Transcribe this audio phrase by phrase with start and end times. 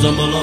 [0.00, 0.39] Zambalon.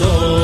[0.00, 0.40] so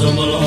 [0.00, 0.37] Ramzan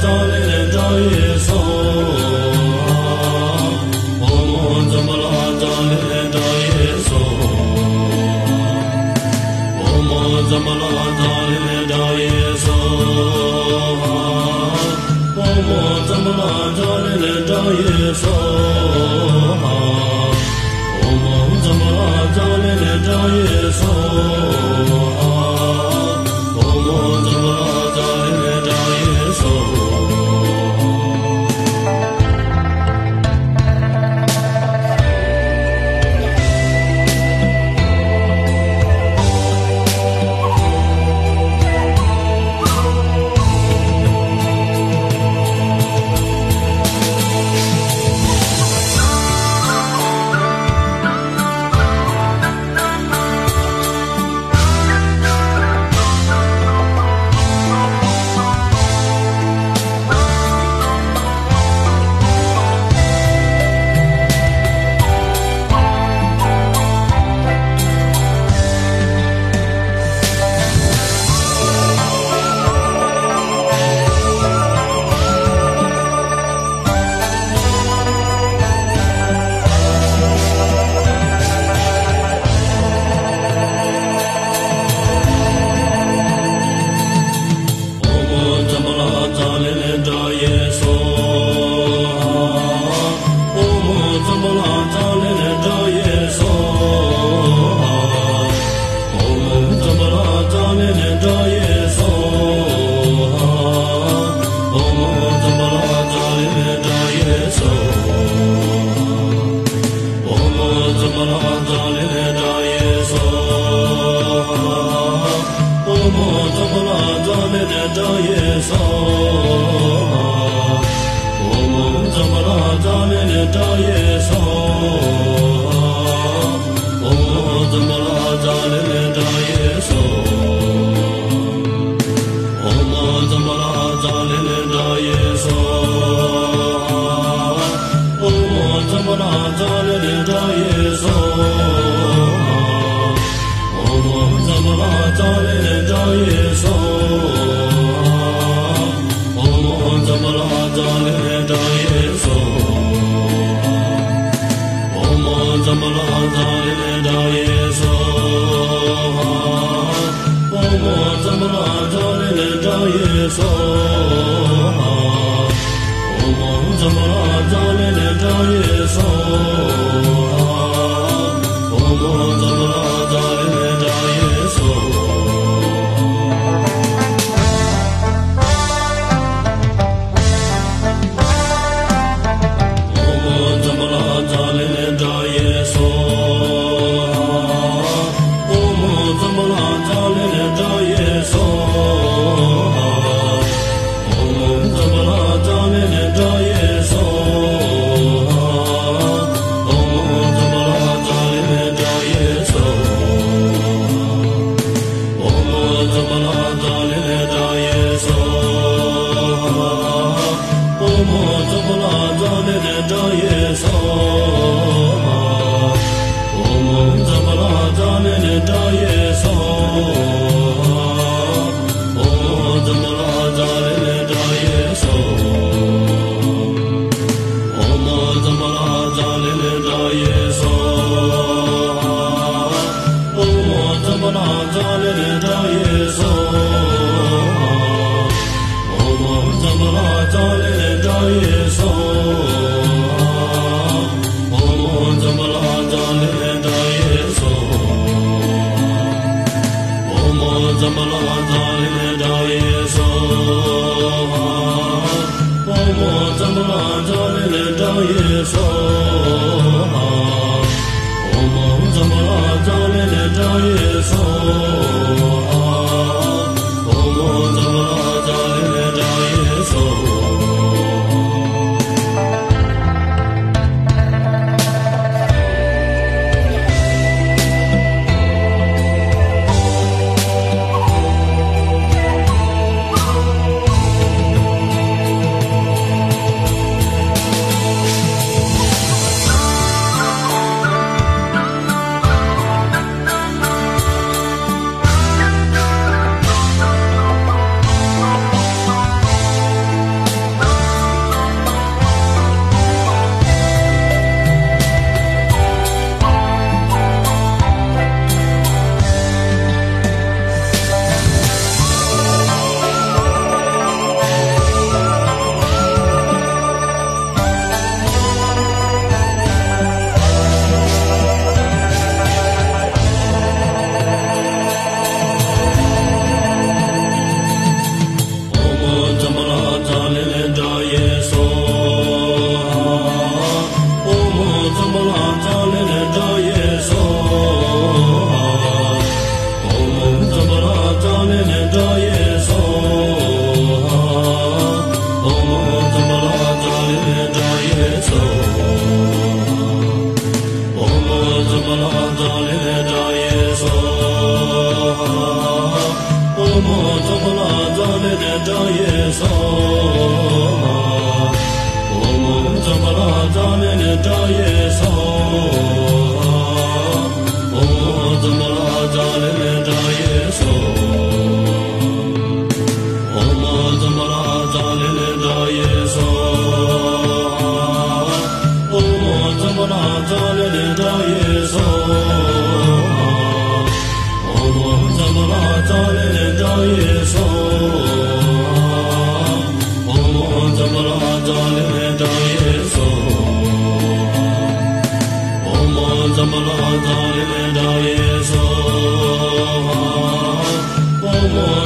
[0.00, 1.29] jolly and joyous.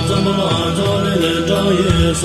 [0.07, 0.29] 怎么
[0.77, 1.81] 早没来找耶
[2.14, 2.24] 稣？